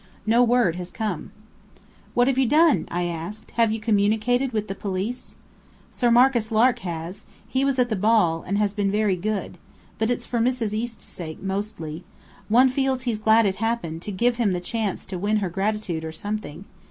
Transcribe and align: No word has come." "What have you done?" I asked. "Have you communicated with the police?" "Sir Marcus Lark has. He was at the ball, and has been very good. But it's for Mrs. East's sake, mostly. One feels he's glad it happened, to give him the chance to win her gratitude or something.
No 0.25 0.41
word 0.43 0.77
has 0.77 0.89
come." 0.89 1.29
"What 2.15 2.27
have 2.27 2.39
you 2.39 2.47
done?" 2.47 2.87
I 2.89 3.03
asked. 3.03 3.51
"Have 3.51 3.71
you 3.71 3.79
communicated 3.79 4.51
with 4.51 4.67
the 4.67 4.73
police?" 4.73 5.35
"Sir 5.91 6.09
Marcus 6.09 6.51
Lark 6.51 6.79
has. 6.79 7.23
He 7.47 7.63
was 7.63 7.77
at 7.77 7.89
the 7.89 7.95
ball, 7.95 8.41
and 8.41 8.57
has 8.57 8.73
been 8.73 8.89
very 8.91 9.15
good. 9.15 9.59
But 9.99 10.09
it's 10.09 10.25
for 10.25 10.39
Mrs. 10.39 10.73
East's 10.73 11.05
sake, 11.05 11.43
mostly. 11.43 12.03
One 12.49 12.69
feels 12.69 13.03
he's 13.03 13.19
glad 13.19 13.45
it 13.45 13.57
happened, 13.57 14.01
to 14.01 14.11
give 14.11 14.37
him 14.37 14.53
the 14.53 14.59
chance 14.59 15.05
to 15.05 15.19
win 15.19 15.37
her 15.37 15.49
gratitude 15.51 16.03
or 16.03 16.11
something. 16.11 16.65